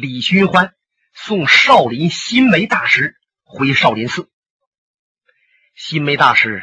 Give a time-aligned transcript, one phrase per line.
[0.00, 0.74] 李寻欢
[1.12, 4.30] 送少林新梅大师回少林寺。
[5.74, 6.62] 新梅大师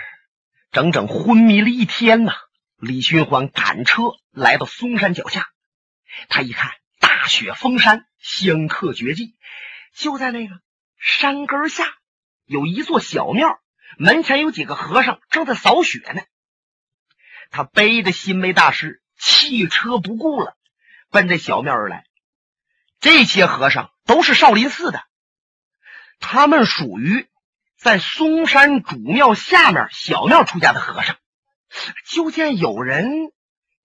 [0.72, 2.34] 整整昏迷了一天呐。
[2.78, 5.50] 李寻欢赶车来到嵩山脚下，
[6.30, 9.36] 他一看大雪封山，香客绝迹，
[9.94, 10.56] 就在那个
[10.98, 11.84] 山根下
[12.46, 13.60] 有一座小庙，
[13.98, 16.22] 门前有几个和尚正在扫雪呢。
[17.50, 20.56] 他背着新梅大师，弃车不顾了，
[21.10, 22.06] 奔着小庙而来。
[23.06, 25.00] 这些和尚都是少林寺的，
[26.20, 27.28] 他们属于
[27.78, 31.16] 在嵩山主庙下面小庙出家的和尚。
[32.10, 33.32] 就见有人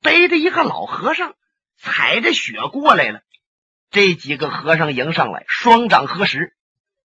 [0.01, 1.35] 背着一个老和尚，
[1.77, 3.21] 踩着雪过来了。
[3.91, 6.57] 这几个和尚迎上来，双掌合十：“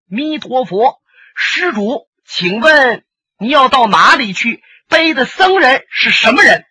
[0.04, 1.00] 弥陀佛，
[1.34, 3.06] 施主，请问
[3.38, 4.62] 你要到哪里去？
[4.86, 6.66] 背的僧人是什么人？”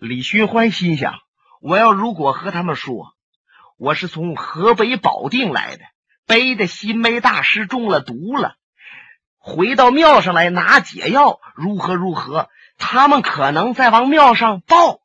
[0.00, 1.12] 李寻欢心想：
[1.60, 3.14] 我要如果和他们说。
[3.76, 5.82] 我是从河北保定来的，
[6.26, 8.56] 背的新梅大师中了毒了，
[9.38, 12.48] 回到庙上来拿解药，如何如何？
[12.78, 15.00] 他们可能在往庙上报，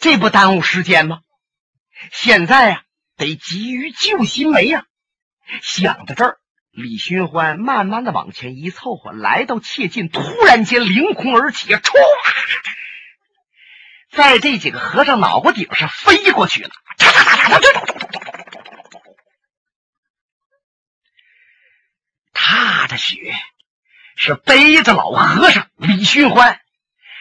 [0.00, 1.20] 这不耽误时间吗？
[2.12, 2.82] 现在呀，
[3.16, 4.84] 得急于救新梅呀！
[5.62, 6.38] 想到这儿，
[6.70, 11.80] 李寻欢慢慢的往前一凑合，来到切近，突然间凌空而起，唰，
[14.10, 16.70] 在这几个和尚脑瓜顶上飞过去了。
[22.32, 23.34] 踏着雪，
[24.16, 26.60] 是背着老和尚李寻欢，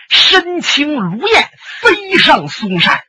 [0.10, 1.50] 身轻如燕
[1.82, 3.04] 飞上嵩山。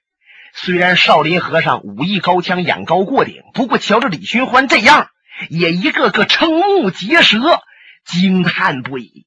[0.53, 5.09] 虽然少林和尚武艺高强，眼高过顶，不过瞧着李寻欢这样，
[5.49, 7.63] 也一个个瞠目结舌，
[8.05, 9.27] 惊叹不已。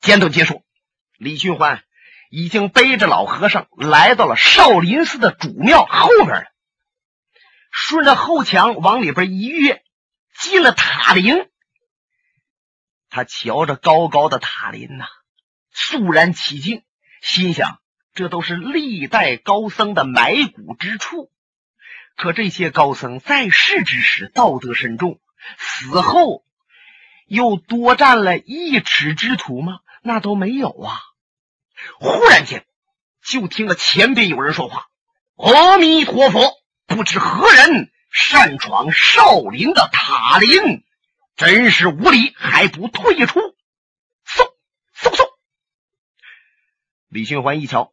[0.00, 0.64] 简短结束，
[1.18, 1.82] 李寻欢
[2.30, 6.44] 已经背着老和尚来到了少林寺的主庙后边了。
[7.72, 9.82] 顺着后墙往里边一跃，
[10.38, 11.46] 进了塔林。
[13.10, 15.06] 他瞧着高高的塔林呐，
[15.72, 16.82] 肃然起敬，
[17.20, 17.80] 心想：
[18.14, 21.32] 这都是历代高僧的埋骨之处。
[22.16, 25.20] 可这些高僧在世之时道德深重，
[25.58, 26.44] 死后
[27.26, 29.80] 又多占了一尺之土吗？
[30.02, 31.00] 那都没有啊！
[31.98, 32.64] 忽然间，
[33.22, 34.86] 就听到前边有人说话
[35.36, 36.58] ：“阿弥陀佛。”
[36.90, 40.82] 不知何人擅闯少林的塔林，
[41.36, 43.38] 真是无礼，还不退出！
[43.38, 44.50] 嗖
[45.00, 45.24] 嗖嗖！
[47.06, 47.92] 李寻欢一瞧，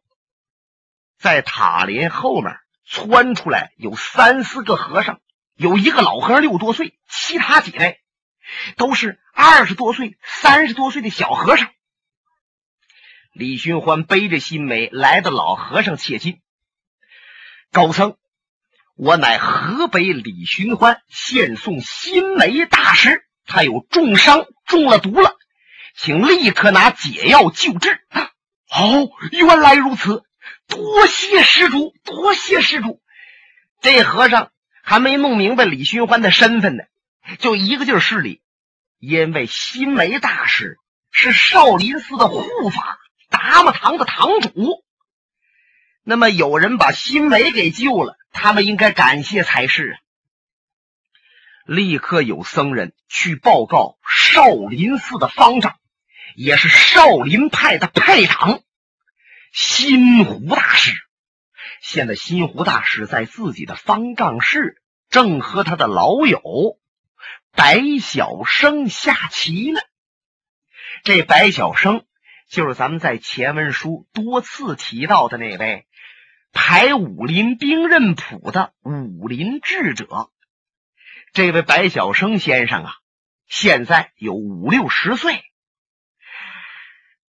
[1.16, 5.20] 在塔林后面窜出来有三四个和尚，
[5.54, 8.00] 有一个老和尚六多岁，其他几位
[8.76, 11.70] 都是二十多岁、三十多岁的小和尚。
[13.38, 16.40] 李寻欢背着新梅来到老和尚切近，
[17.70, 18.16] 高僧。
[18.96, 25.36] 我乃河北李寻欢，现送新梅大师，他有重伤，中了毒了，
[25.94, 28.00] 请立刻拿解药救治。
[28.08, 28.32] 啊
[28.76, 30.24] 哦，原来如此，
[30.66, 33.00] 多谢施主，多谢施主。
[33.80, 34.50] 这和尚
[34.82, 36.82] 还没弄明白李寻欢的身份呢，
[37.38, 38.42] 就一个劲儿施礼，
[38.98, 40.76] 因为新梅大师
[41.12, 42.98] 是少林寺的护法，
[43.38, 44.84] 达摩堂的堂主。
[46.02, 48.16] 那么有人把新梅给救了。
[48.30, 49.96] 他们应该感谢才是啊。
[51.64, 55.76] 立刻有僧人去报告少林寺的方丈，
[56.36, 58.60] 也是少林派的派长
[59.52, 60.92] 新湖大师。
[61.80, 66.78] 现在新湖大师在自己的方丈室，正和他的老友
[67.52, 69.80] 白晓生下棋呢。
[71.02, 72.04] 这白晓生
[72.48, 75.86] 就是咱们在前文书多次提到的那位。
[76.50, 80.30] 排武林兵刃谱的武林智者，
[81.34, 82.94] 这位白晓生先生啊，
[83.46, 85.44] 现在有五六十岁。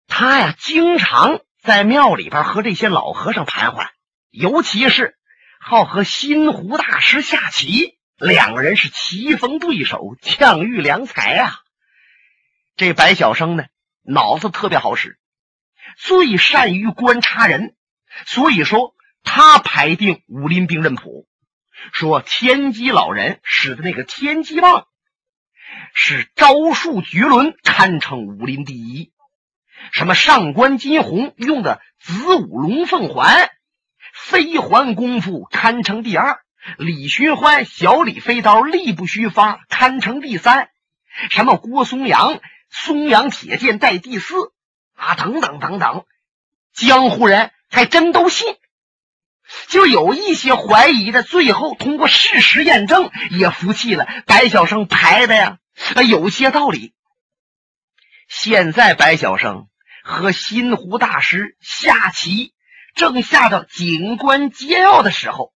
[0.05, 3.89] 他呀，经常在庙里边和这些老和尚盘桓，
[4.31, 5.17] 尤其是
[5.61, 11.53] 好和新湖大师下棋，两个人是棋逢对手，将遇良才啊。
[12.75, 13.65] 这白晓生呢，
[14.06, 15.18] 脑子特别好使，
[15.98, 17.75] 最善于观察人，
[18.25, 18.94] 所以说。
[19.28, 21.28] 他排定武林兵刃谱，
[21.92, 24.86] 说天机老人使的那个天机棒
[25.96, 29.12] 是招数绝伦，堪称武林第一。
[29.92, 33.50] 什么上官金虹用的子午龙凤环
[34.13, 36.40] 飞环功夫堪称第二，
[36.78, 40.69] 李寻欢小李飞刀力不虚发堪称第三，
[41.31, 42.40] 什么郭松阳
[42.83, 44.36] 松阳铁剑在第四
[44.95, 46.06] 啊，等等等等，
[46.74, 48.57] 江湖人还真都信。
[49.68, 54.06] 就有一些怀疑的，最后通过事实验证，也服气了。
[54.25, 55.60] 白晓生排的呀，
[56.07, 56.94] 有些道理。
[58.27, 59.68] 现在白晓生
[60.04, 62.54] 和新湖大师下棋，
[62.95, 65.54] 正下到警官接要的时候，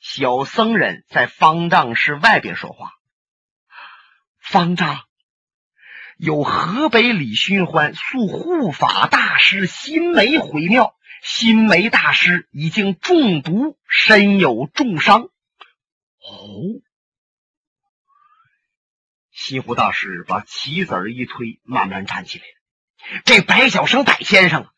[0.00, 2.92] 小僧人在方丈室外边说话
[4.40, 5.04] ：“方丈，
[6.18, 15.22] 有河北李寻欢诉护法大师新梅回庙。”新梅大师已经中毒，身有重伤。
[15.22, 15.30] 哦，
[19.32, 22.44] 西湖大师把棋子儿一推，慢慢站起来。
[23.24, 24.70] 这白晓生白先生啊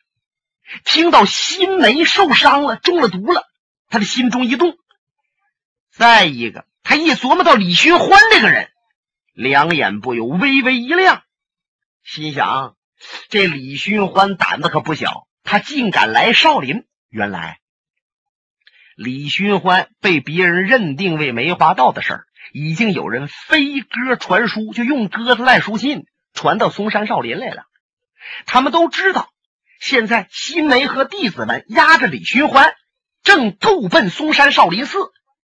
[0.85, 3.47] 听到新梅受伤了，中了毒了，
[3.91, 4.79] 他的心中一动。
[5.91, 8.71] 再一个，他一琢磨到李寻欢这个人，
[9.35, 11.23] 两眼不由微微一亮，
[12.13, 12.75] 心想：
[13.29, 15.29] 这李寻欢胆子可不小。
[15.45, 16.85] 他竟敢来少林！
[17.09, 17.61] 原来
[18.97, 26.05] 李寻欢被别人认定为梅花道的事儿，已经有人飞鸽传书，就用鸽子带书信
[26.35, 27.63] 传到嵩山少林来了。
[28.45, 29.29] 他们都知道，
[29.81, 32.75] 现在新梅和弟子们押着李寻欢，
[33.23, 34.99] 正渡奔嵩山少林寺，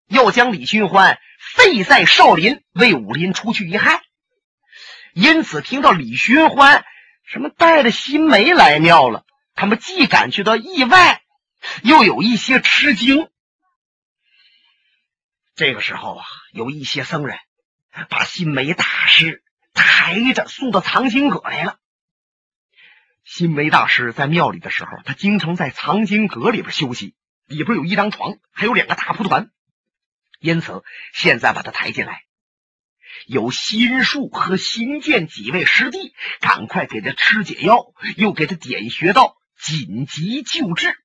[0.08, 1.18] 要将李寻欢
[1.56, 4.04] 废在少林，为武林除去一害。
[5.14, 6.86] 因此，听到李寻欢
[7.24, 9.26] 什么带着新梅来庙了。
[9.54, 11.22] 他们既感觉到意外，
[11.84, 13.30] 又有一些吃惊。
[15.56, 17.38] 这个时候啊，有一些僧人
[18.10, 19.44] 把新梅大师
[19.74, 21.78] 抬着送到藏经阁来了。
[23.24, 27.14] 新梅大师在庙里的时候，他经常在藏经阁里边休息，
[27.46, 29.52] 里边有一张床，还有两个大蒲团，
[30.40, 32.24] 因此现在把他抬进来。
[33.28, 39.38] 有心术和新建几位师弟，赶快给他吃解药，又给他点穴道。
[39.64, 40.98] 紧急救治，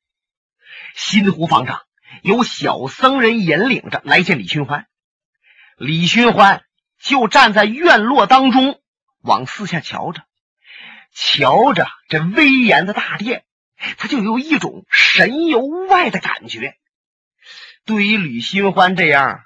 [0.95, 1.83] 新湖方丈
[2.23, 4.87] 由小僧人引领着来见李寻欢。
[5.77, 6.65] 李寻欢
[6.99, 8.81] 就站在院落当中，
[9.21, 10.25] 往四下瞧着，
[11.13, 13.45] 瞧着这威严的大殿，
[13.99, 16.79] 他就有一种神游外的感觉。
[17.85, 19.43] 对于李寻欢这样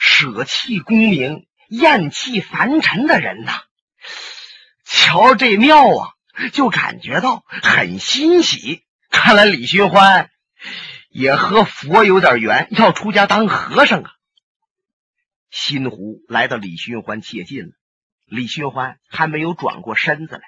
[0.00, 3.62] 舍弃功名、厌弃凡尘的人呐，
[4.84, 6.12] 瞧这庙啊！
[6.52, 10.30] 就感觉到很欣喜，看来李寻欢
[11.08, 14.12] 也和佛有点缘，要出家当和尚啊。
[15.50, 17.72] 新湖来到李寻欢切近了，
[18.26, 20.42] 李寻欢还没有转过身子来。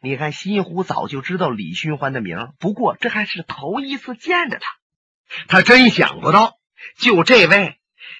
[0.00, 4.66] 你看，新湖早就知道李寻欢的名，不过这还是头一次见着他。
[5.46, 6.56] 他真想不到，
[6.96, 7.78] 就这位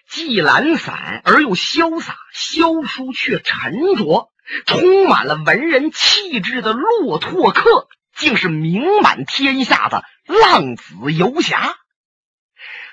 [0.08, 4.32] 既懒散而又潇洒，萧疏却沉着。
[4.64, 11.74] 充满了文人气质的骆驼客，竟是名满天下的浪子游侠。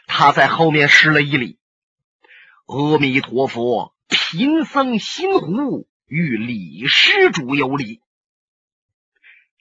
[0.08, 1.60] 他在后面施了一礼
[2.66, 8.02] ：“阿弥陀佛，贫僧新湖与李施主有礼。”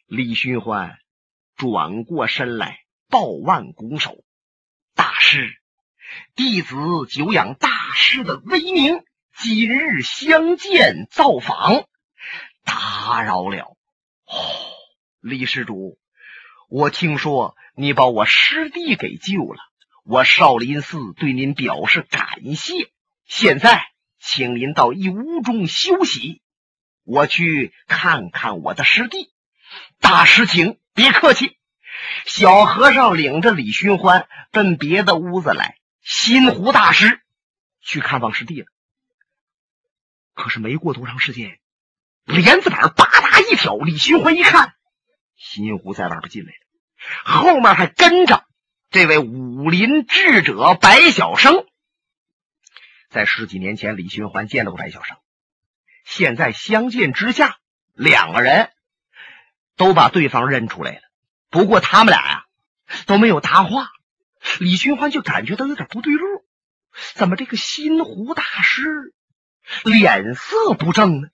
[0.08, 0.96] 李寻欢
[1.56, 2.78] 转过身来，
[3.10, 4.24] 抱腕拱手
[4.96, 5.60] ：“大师，
[6.34, 6.76] 弟子
[7.10, 9.04] 久仰大师的威名。”
[9.34, 11.86] 今日相见造访，
[12.64, 13.74] 打扰了。
[14.26, 14.36] 哦，
[15.22, 15.98] 李施主，
[16.68, 19.58] 我听说你把我师弟给救了，
[20.04, 22.90] 我少林寺对您表示感谢。
[23.24, 23.86] 现在，
[24.20, 26.42] 请您到一屋中休息，
[27.02, 29.32] 我去看看我的师弟。
[29.98, 31.56] 大师，请别客气。
[32.26, 37.20] 小和尚领着李寻欢奔别的屋子来，新湖大师
[37.80, 38.66] 去看望师弟了。
[40.34, 41.58] 可是没过多长时间，
[42.24, 44.74] 帘子板吧嗒一挑，李寻欢一看，
[45.36, 46.58] 新湖在外边进来了，
[47.24, 48.44] 后面还跟着
[48.90, 51.66] 这位武林智者白晓生。
[53.08, 55.18] 在十几年前，李寻欢见到过白晓生，
[56.04, 57.58] 现在相见之下，
[57.92, 58.72] 两个人
[59.76, 61.02] 都把对方认出来了。
[61.50, 62.46] 不过他们俩呀
[63.06, 63.90] 都没有搭话，
[64.58, 66.44] 李寻欢就感觉到有点不对路，
[67.14, 69.14] 怎么这个新湖大师？
[69.84, 71.28] 脸色不正呢，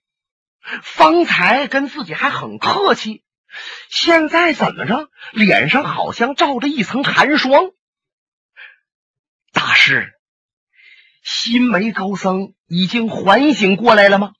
[0.83, 3.23] 方才跟自己还很客气，
[3.89, 5.09] 现在怎么着？
[5.31, 7.71] 脸上好像罩着一层寒霜。
[9.51, 10.13] 大师，
[11.23, 14.33] 新梅高僧已经缓醒过来了吗？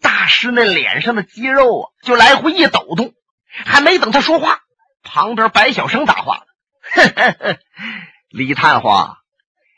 [0.00, 3.14] 大师那脸上的肌肉啊，就来回一抖动，
[3.48, 4.60] 还没等他说话，
[5.02, 6.46] 旁边白晓生答话了
[8.30, 9.18] ：“李探花。”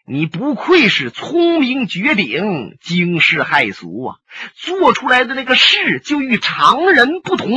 [0.07, 4.17] 你不愧是聪明绝顶、惊世骇俗啊！
[4.55, 7.49] 做出来的那个事就与常人不同。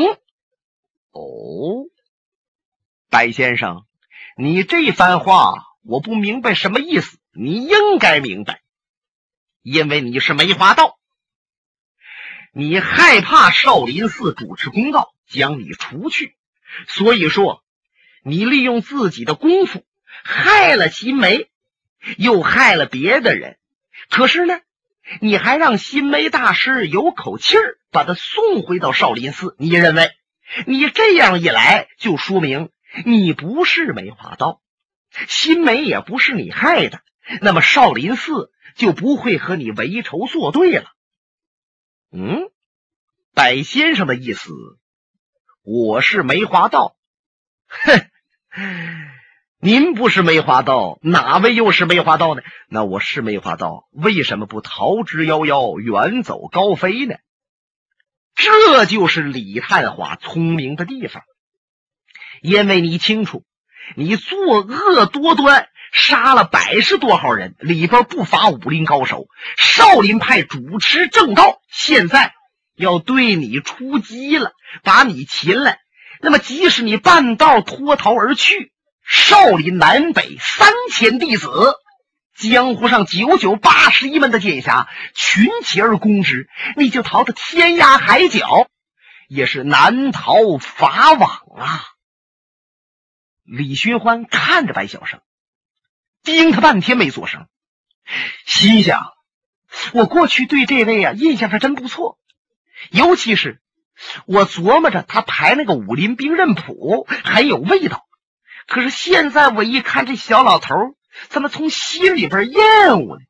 [1.11, 1.83] 哦，
[3.09, 3.85] 白先生，
[4.37, 8.61] 你这番话我不明白什么意思，你应该明白，
[9.61, 10.97] 因为你是梅花道，
[12.53, 16.37] 你害怕少林寺主持公道将你除去，
[16.87, 17.61] 所以说
[18.27, 21.49] 你利用自己的功夫害了新梅，
[22.17, 23.57] 又害了别的人。
[24.09, 24.59] 可是呢，
[25.21, 29.55] 你还让新梅大师有口气儿把他送回到少林寺。
[29.57, 30.11] 你认为，
[30.65, 32.69] 你这样一来，就说明
[33.05, 34.61] 你不是梅花道，
[35.29, 36.99] 新梅也不是你害的，
[37.39, 40.91] 那么少林寺就不会和你为仇作对了。
[42.11, 42.49] 嗯，
[43.33, 44.51] 白先生的意思，
[45.63, 46.97] 我是梅花道，
[47.67, 48.09] 哼。
[49.61, 52.41] 您不是梅花道，哪位又是梅花道呢？
[52.69, 57.15] 那我是梅花道，为什么不逃之夭夭，远走高飞呢？
[58.35, 61.23] 这就是李探花聪明的地方，
[62.41, 63.43] 因为你清楚，
[63.95, 69.27] 你作恶多端，杀了百十多号人，里边不乏武林高手。
[69.57, 72.33] 少林派主持正道，现在
[72.75, 74.51] 要对你出击了，
[74.83, 75.77] 把你擒了。
[76.21, 78.71] 那么，即使你半道脱逃而去。
[79.09, 81.49] 少林南北三千弟子，
[82.35, 88.67] 江湖上九九八十一门的剑侠群起而攻之，你就逃得天涯海角，
[89.29, 91.85] 也是难逃法网啊！
[93.45, 95.21] 李寻欢看着白晓生，
[96.21, 97.47] 盯他半天没做声，
[98.45, 99.13] 心想：
[99.93, 102.19] 我过去对这位啊印象还真不错，
[102.91, 103.61] 尤其是
[104.25, 108.05] 我琢磨着他排那个武林兵刃谱很有味道。
[108.67, 110.75] 可是现在我一看这小老头，
[111.29, 113.25] 怎么从心里边厌恶呢？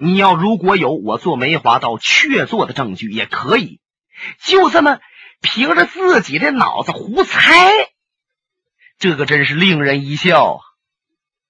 [0.00, 3.80] 你要如果有我做梅花道确凿的证据，也可以，
[4.40, 4.98] 就这么
[5.40, 7.70] 凭着自己的脑子胡猜，
[8.98, 10.60] 这个真是令人一笑啊。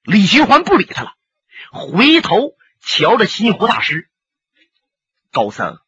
[0.04, 1.14] 李寻欢不理他了，
[1.72, 4.08] 回头瞧着新湖大师，
[5.32, 5.78] 高僧，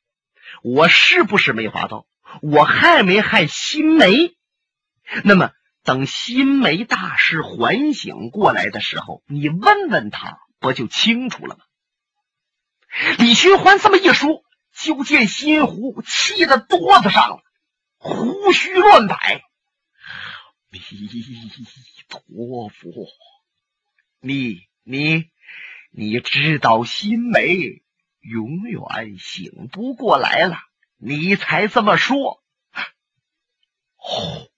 [0.62, 2.06] 我是不是梅花道？
[2.42, 4.36] 我害没害新梅？
[5.24, 5.52] 那么。
[5.82, 11.64] 等新梅大师缓醒过来的时候，你问问他，不就清楚了吗？
[13.18, 14.44] 李寻欢这么一说，
[14.76, 17.42] 就见新湖气得哆子上了，
[17.96, 19.42] 胡须乱摆。
[20.68, 20.78] 弥
[22.10, 22.92] 陀佛，
[24.20, 25.30] 你你
[25.90, 27.56] 你知道新梅
[28.20, 30.58] 永远醒不过来了，
[31.02, 32.42] 你才这么说。
[33.96, 34.50] 哦。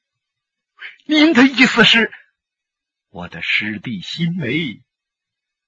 [1.04, 2.12] 您的意思是，
[3.08, 4.82] 我的师弟新梅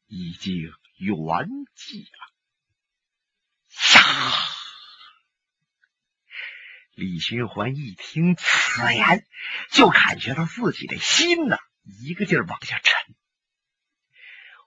[0.06, 0.54] 已经
[0.96, 1.16] 圆
[1.76, 2.34] 寂了。
[3.94, 4.32] 呀！
[6.94, 9.26] 李寻欢一听此言，
[9.70, 11.58] 就感觉到自己的心呐，
[12.00, 13.16] 一个劲儿往下沉，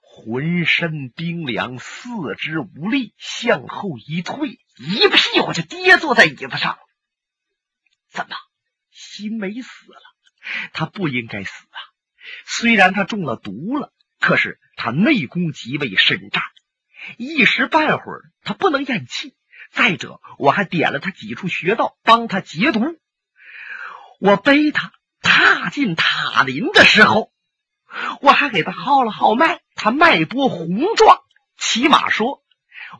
[0.02, 6.78] 浑身冰凉，四肢无力，向后一退，一屁股就跌坐在椅子上。
[8.10, 8.36] 怎么，
[8.90, 10.00] 心梅死了？
[10.72, 11.78] 他不应该死啊！
[12.46, 16.42] 虽然他中了毒了，可是他内功极为深湛，
[17.16, 19.34] 一时半会儿他不能咽气。
[19.70, 22.98] 再者，我还点了他几处穴道，帮他解毒。
[24.18, 27.30] 我背他踏进塔林的时候，
[28.22, 31.20] 我还给他号了号脉，他脉搏红壮，
[31.58, 32.42] 起码说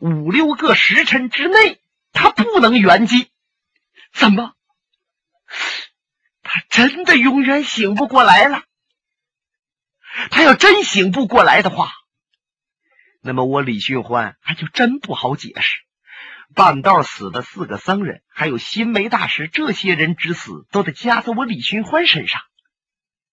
[0.01, 1.81] 五六个时辰之内，
[2.11, 3.27] 他不能圆寂。
[4.13, 4.53] 怎么？
[6.41, 8.63] 他真的永远醒不过来了。
[10.31, 11.91] 他要真醒不过来的话，
[13.21, 15.81] 那么我李寻欢还就真不好解释。
[16.55, 22.41] 半道死的四个僧人，还有新梅大师，这些人之死都得加在我李寻欢身上。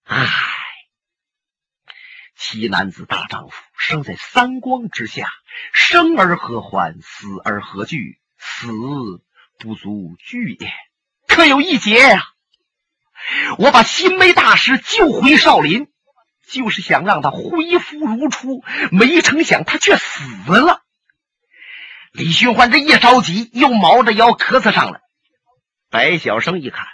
[0.03, 0.27] 唉，
[2.37, 5.27] 奇男子大丈夫，生在三光之下，
[5.73, 8.19] 生而何欢，死而何惧？
[8.37, 8.67] 死
[9.57, 10.71] 不足惧也，
[11.27, 12.21] 可有一劫呀！
[13.57, 15.87] 我把新梅大师救回少林，
[16.47, 20.83] 就是想让他恢复如初，没成想他却死了。
[22.11, 25.01] 李寻欢这一着急，又毛着腰咳嗽上了。
[25.89, 26.85] 白晓生一看，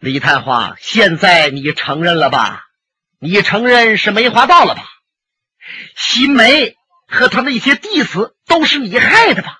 [0.00, 2.65] 李探花，现在你承认了吧？
[3.18, 4.82] 你承认是梅花道了吧？
[5.96, 9.58] 新梅和他那些弟子都是你害的吧？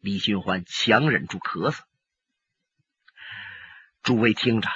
[0.00, 1.78] 李寻欢强忍住咳嗽。
[4.02, 4.68] 诸位听着，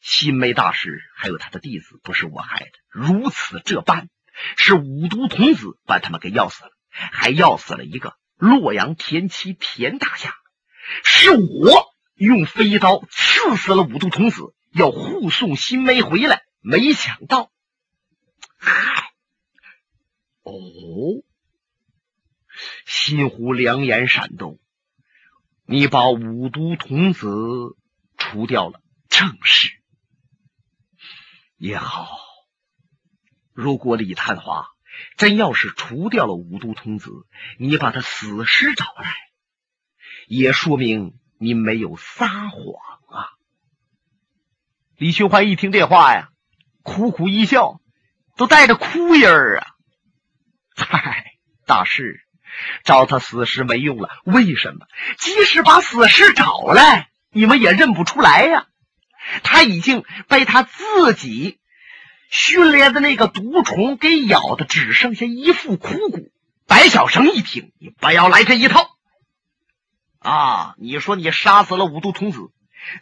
[0.00, 4.10] 新梅大师还有他的弟子不是我害的，如此这般，
[4.58, 10.34] 是五毒童子把他们给要死了，还要死了一个洛阳田七田大侠，
[11.02, 17.50] 是我用飞刀刺死了五毒童子，要护送新梅回来，没想到，
[18.58, 19.14] 嗨，
[20.42, 20.52] 哦，
[22.84, 24.60] 新湖两眼闪动，
[25.64, 27.26] 你把五毒童子
[28.18, 29.80] 除掉了，正是
[31.56, 32.18] 也好。
[33.54, 34.68] 如果李探花
[35.16, 37.10] 真要是除掉了五毒童子，
[37.58, 39.14] 你把他死尸找来，
[40.26, 42.60] 也说明你没有撒谎
[43.08, 43.32] 啊。
[44.96, 46.30] 李寻欢一听这话呀，
[46.88, 47.80] 苦苦一笑，
[48.36, 49.66] 都带着哭音儿啊。
[50.74, 51.24] 嗨，
[51.66, 52.20] 大师，
[52.84, 54.86] 找他死尸没用了，为什么？
[55.18, 58.66] 即使把死尸找来，你们也认不出来呀。
[59.42, 61.60] 他已经被他自己。
[62.30, 66.30] 训练的那个毒虫给咬的只剩下一副枯骨。
[66.66, 68.86] 白小生一听，你不要来这一套
[70.18, 70.74] 啊！
[70.76, 72.50] 你说你杀死了五毒童子，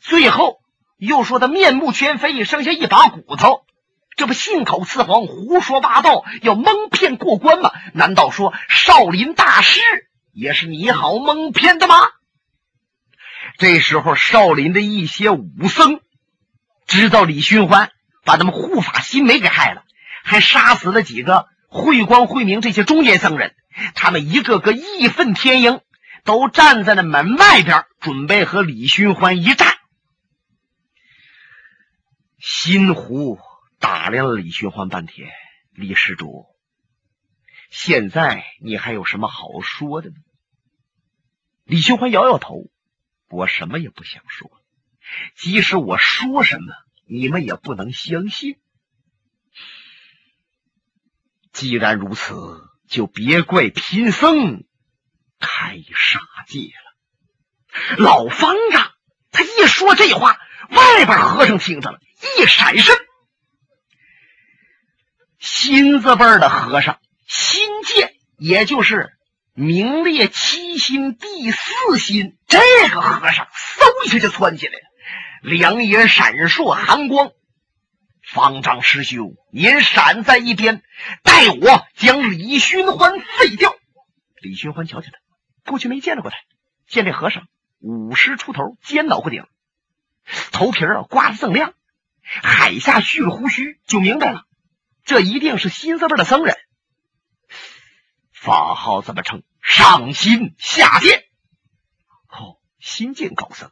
[0.01, 0.61] 最后
[0.97, 3.67] 又说他面目全非，剩下一把骨头，
[4.17, 7.71] 这不信口雌黄、胡说八道，要蒙骗过关吗？
[7.95, 9.81] 难道说少林大师
[10.33, 11.95] 也是你好蒙骗的吗？
[13.59, 16.01] 这时候，少林的一些武僧
[16.87, 17.93] 知道李寻欢。
[18.25, 19.85] 把他们护法心梅给害了，
[20.25, 23.55] 还杀死了几个慧光、慧明这些中年僧人。
[23.95, 25.81] 他们一个个义愤填膺，
[26.25, 29.77] 都站在了门外边，准备和李寻欢一战。
[32.41, 33.39] 新湖
[33.79, 35.31] 打量了李寻欢半天，
[35.73, 36.47] 李施主，
[37.71, 40.17] 现在你还有什么好说的呢？
[41.65, 42.71] 李寻欢摇摇头，
[43.29, 44.51] 我什么也不想说，
[45.37, 46.75] 即使我说什么。
[47.09, 48.59] 你们也不能相信。
[51.53, 54.65] 既然如此，就别怪贫僧
[55.39, 56.19] 开杀
[56.49, 57.97] 戒了。
[57.99, 58.93] 老方丈
[59.31, 60.37] 他一说这话，
[60.71, 62.01] 外边和尚听着了
[62.41, 62.97] 一闪身。
[65.47, 66.99] 新字辈的和尚
[67.29, 69.13] 新建，也就是
[69.55, 72.59] 名列七星第四星，这
[72.93, 74.81] 个和尚嗖一下就窜起来了。
[75.43, 77.31] 两眼闪烁寒光，
[78.29, 80.83] 方丈师兄，您闪在一边，
[81.23, 83.77] 待我将李寻欢废掉。
[84.43, 86.37] 李寻欢瞧瞧他，过去没见到过他，
[86.89, 87.45] 见这和尚
[87.79, 89.45] 五十出头，尖脑瓜顶，
[90.51, 91.73] 头皮啊刮得锃亮，
[92.25, 94.43] 海下蓄了胡须，就明白了，
[95.07, 96.57] 这一定是新字辈的僧人。
[98.33, 99.43] 法号怎么称？
[99.63, 101.25] 上心下剑。
[102.29, 103.71] 哦，新建高僧。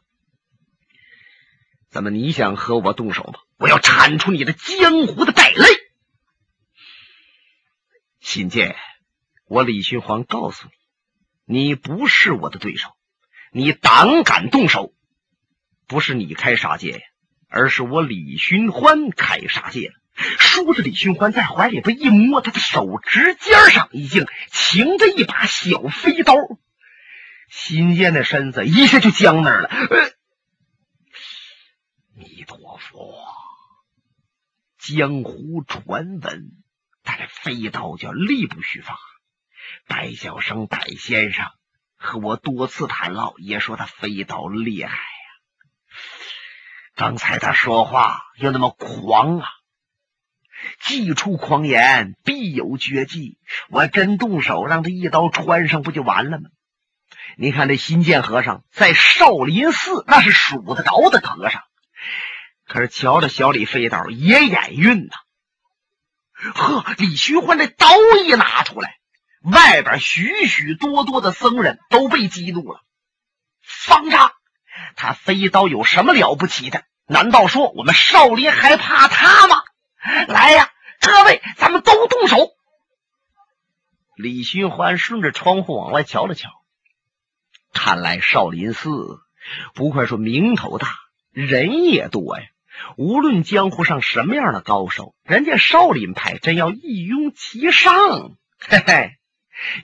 [1.89, 3.39] 怎么你想和我动手吗？
[3.57, 5.65] 我要铲除你的江湖的败类！
[8.19, 8.75] 新建，
[9.45, 10.67] 我李寻欢告诉
[11.45, 12.89] 你，你不是我的对手。
[13.51, 14.93] 你胆敢动手，
[15.87, 17.03] 不是你开杀戒，
[17.47, 19.95] 而是我李寻欢开杀戒了。
[20.55, 26.33] 梳着，李寻欢在怀里边一摸，他的手指尖上已经擎着一把小飞刀。
[27.49, 29.69] 新建的身子一下就僵那儿了。
[32.13, 33.27] 弥陀佛，
[34.79, 36.51] 江湖传闻，
[37.03, 38.97] 他这飞刀叫力不虚发。
[39.87, 41.47] 白小生、白先生
[41.97, 44.95] 和我多次谈唠，也说他飞刀厉害呀。
[46.95, 49.49] 刚才他说话又那么狂啊！
[50.81, 53.37] 既出狂言，必有绝技。
[53.69, 56.49] 我真动手，让他一刀穿上，不就完了吗？
[57.37, 61.61] 你看这新建和尚在少林寺，那是数得着的和尚。
[62.67, 66.51] 可是瞧着小李飞刀也眼晕呐！
[66.53, 67.87] 呵，李寻欢这刀
[68.23, 68.95] 一拿出来，
[69.43, 72.81] 外边许许多多的僧人都被激怒了。
[73.61, 74.31] 方丈，
[74.95, 76.83] 他飞刀有什么了不起的？
[77.07, 79.61] 难道说我们少林还怕他吗？
[80.27, 82.51] 来呀，各位，咱们都动手！
[84.15, 86.49] 李寻欢顺着窗户往外瞧了瞧，
[87.73, 88.89] 看来少林寺
[89.73, 90.87] 不愧说名头大，
[91.31, 92.45] 人也多呀。
[92.97, 97.93] 无论江湖上什么样的高手，人家少林派真要一拥其上，
[98.59, 99.11] 嘿嘿，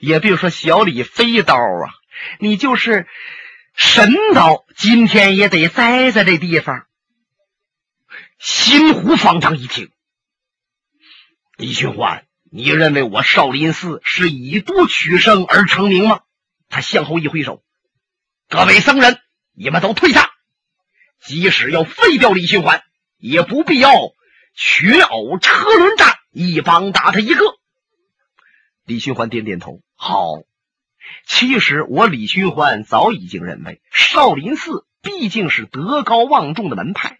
[0.00, 1.90] 也别说小李飞刀啊，
[2.38, 3.06] 你就是
[3.74, 6.86] 神刀，今天也得栽在这地方。
[8.38, 9.90] 新湖方丈一听，
[11.56, 16.20] 李寻欢，你认为我少林寺是以多取胜而成名吗？
[16.68, 17.62] 他向后一挥手，
[18.48, 19.20] 各位僧人，
[19.54, 20.30] 你们都退下。
[21.20, 22.82] 即使要废掉李寻欢，
[23.18, 23.92] 也不必要
[24.54, 27.44] 群殴车轮战，一帮打他一个。
[28.84, 30.42] 李寻欢点点头，好。
[31.26, 37.18] 其实我李寻欢早已经认为，少林寺毕竟是德高望重的门派，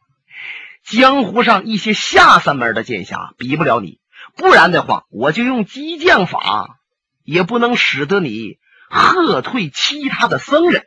[0.85, 4.01] 江湖上一些下三门的剑侠比不了你，
[4.37, 6.79] 不然的话，我就用激将法，
[7.23, 8.59] 也不能使得你
[8.91, 10.87] 喝退其他的僧人。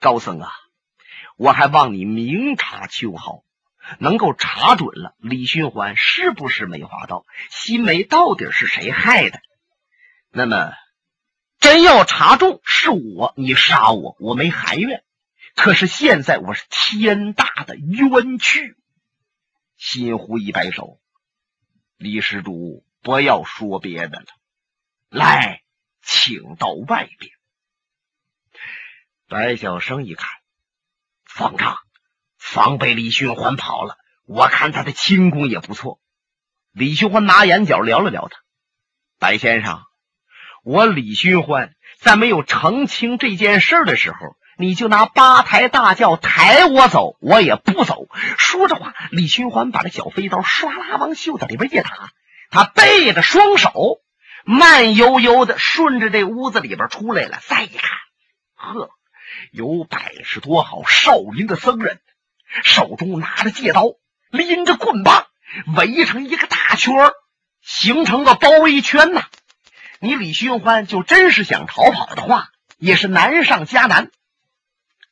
[0.00, 0.50] 高僧啊，
[1.36, 3.42] 我还望你明察秋毫，
[3.98, 9.40] 能够查准了李寻欢是不是梅花道，新梅到底是谁害的。
[10.30, 10.72] 那么，
[11.58, 15.02] 真要查中是我，你杀我，我没含怨。
[15.54, 18.76] 可是现在我是天大的冤屈。
[19.76, 21.00] 新湖一摆手，
[21.98, 24.26] 李施主不要说别的了，
[25.08, 25.62] 来，
[26.00, 27.32] 请到外边。
[29.26, 30.30] 白晓生一看，
[31.24, 31.76] 方丈，
[32.36, 33.98] 防被李寻欢跑了。
[34.26, 36.00] 我看他的轻功也不错。
[36.70, 38.38] 李寻欢拿眼角撩了撩他，
[39.18, 39.82] 白先生。
[40.62, 48.08] 我李寻欢在没有澄清这件事的时候，你就拿八抬大轿抬我走，我也不走。
[48.36, 52.10] 说着话，李寻欢把这小飞刀唰啦往袖子里边一打，
[52.50, 54.00] 他背着双手，
[54.44, 57.38] 慢悠悠的顺着这屋子里边出来了。
[57.46, 57.98] 再一看，
[58.56, 58.90] 呵，
[59.52, 62.00] 有百十多号少林的僧人，
[62.64, 63.84] 手中拿着戒刀，
[64.32, 65.28] 拎着棍棒，
[65.76, 67.12] 围成一个大圈
[67.62, 69.22] 形成个包围圈呐。
[70.00, 74.10] 你李寻欢就真是想逃跑的话，也是难上加难。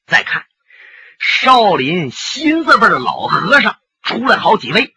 [0.07, 0.47] 再看
[1.19, 4.95] 少林新字辈的老和尚出来好几位，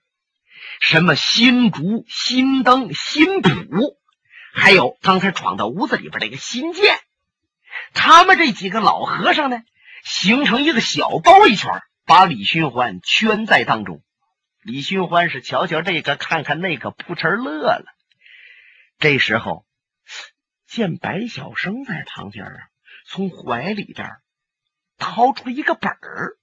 [0.80, 3.98] 什么新竹、新灯、新普，
[4.54, 7.00] 还有刚才闯到屋子里边这个新剑，
[7.94, 9.62] 他们这几个老和尚呢，
[10.04, 14.04] 形成一个小包围圈，把李寻欢圈在当中。
[14.62, 17.86] 李寻欢是瞧瞧这个，看看那个，扑哧乐了。
[19.00, 19.66] 这时候。
[20.68, 22.54] 见白晓生在旁边啊，
[23.08, 24.08] 从怀里边
[25.00, 26.38] 掏出一个本儿，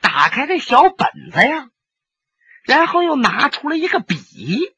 [0.00, 1.68] 打开这小本子呀，
[2.64, 4.74] 然后又拿出了一个笔，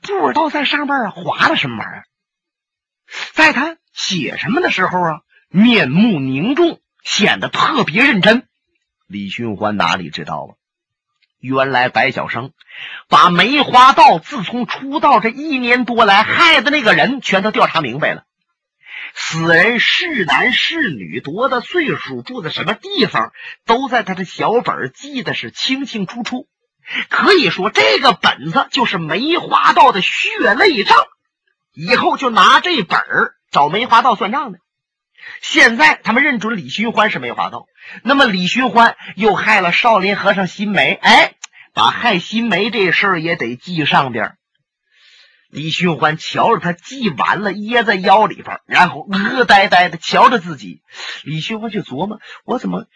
[0.00, 2.04] 不知道在上面啊划了什么玩意儿。
[3.32, 8.48] 在他写什么的时候啊，面目凝重，显得特别认真。
[9.06, 10.50] 李寻欢哪里知道啊？
[11.38, 12.52] 原来白晓生
[13.08, 18.24] 把梅花道自从出道这一年多来害的那个人全都调查明白了。
[19.14, 23.32] 此人是男是女，多大岁数，住在什么地方，
[23.66, 26.46] 都在他的小本记得是清清楚楚。
[27.08, 30.96] 可以说，这个本子就是梅花道的血泪账。
[31.74, 34.58] 以后就拿这本儿找梅花道算账的。
[35.40, 37.66] 现在他们认准李寻欢是梅花道。
[38.02, 41.34] 那么李寻欢又害了少林和尚心梅，哎，
[41.72, 44.36] 把害心梅这事儿也得记上边。
[45.52, 50.80] 李寻欢瞧着他系完了，掖在腰里边，然后恶呆呆的瞧着自己。
[51.24, 52.86] 李寻欢就琢磨：我怎么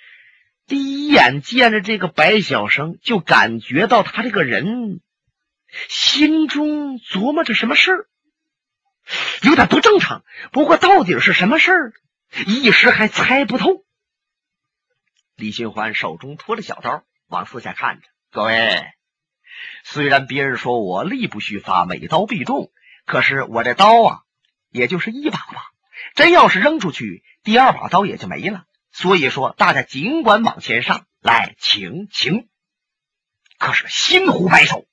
[0.67, 5.03] 第一眼见着这个白小生，就感觉到他这个人
[5.89, 8.07] 心中琢磨着什么事儿，
[9.43, 10.25] 有点不正常。
[10.51, 11.93] 不过到底是什么事儿，
[12.47, 13.85] 一时还猜不透。
[15.35, 18.07] 李寻欢手中托着小刀，往四下看着。
[18.33, 18.83] 各位，
[19.85, 22.71] 虽然别人说我力不虚发，每刀必中，
[23.05, 24.19] 可是我这刀啊，
[24.71, 25.71] 也就是一把吧。
[26.15, 28.65] 真要是扔出去，第二把刀也就没了。
[28.93, 32.49] 所以说，大家尽管往前上来，请请。
[33.59, 34.87] 可是新湖摆手，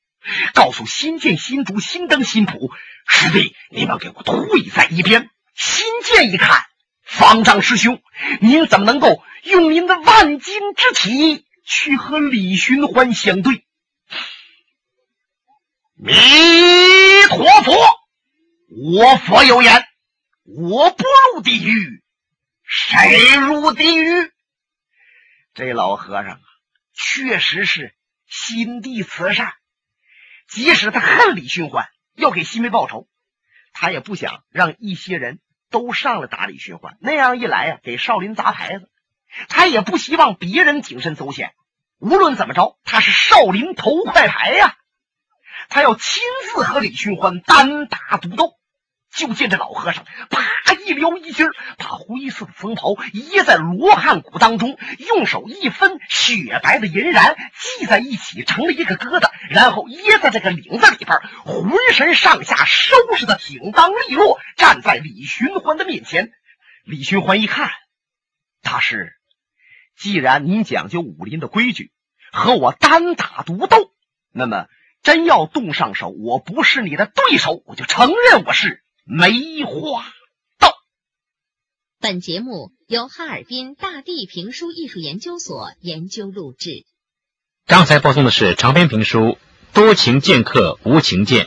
[0.54, 2.72] 告诉新剑、新竹、新灯、新谱
[3.08, 5.30] 师弟，你们给我退在一边。
[5.56, 6.62] 新剑一看，
[7.04, 8.02] 方丈师兄，
[8.42, 9.22] 您怎么能够？
[9.44, 13.66] 用您的万金之体去和李寻欢相对，
[16.06, 16.14] 弥
[17.30, 17.74] 陀佛，
[18.68, 19.86] 我佛有言，
[20.44, 22.04] 我不入地狱，
[22.62, 24.30] 谁入地狱？
[25.54, 26.40] 这老和尚啊，
[26.94, 27.96] 确实是
[28.28, 29.54] 心地慈善，
[30.50, 31.88] 即使他恨李寻欢，
[32.18, 33.08] 要给西梅报仇，
[33.72, 35.40] 他也不想让一些人
[35.70, 38.90] 都上来打李寻欢，那样一来呀，给少林砸牌子。
[39.48, 41.54] 他也不希望别人挺身走险，
[41.98, 44.76] 无论怎么着，他是少林头块牌呀。
[45.70, 46.22] 他要亲
[46.54, 48.54] 自和李寻欢单打独斗。
[49.16, 51.48] 就见这老和尚啪一撩衣襟，
[51.78, 66.32] 把灰色的僧袍掖在罗汉骨当中，用手一分，雪白的银髯系在一起，成了一个疙瘩，然后掖在这个领子里边，浑身上下收拾的挺当利落，站在李寻欢的面前。
[66.84, 67.70] 李寻欢一看，
[68.64, 69.14] 大师。
[69.96, 71.92] 既然您讲究武林的规矩，
[72.32, 73.92] 和我单打独斗，
[74.32, 74.66] 那么
[75.04, 80.06] 真要动上手，我不是你的对手，我就承认我是梅花
[80.58, 80.74] 道。
[82.00, 86.86] 本节目由哈尔滨大地评书艺术研究所研究录制。
[87.66, 89.20] 刚才播送的是长篇评书
[89.74, 91.40] 《多情剑客无情剑》。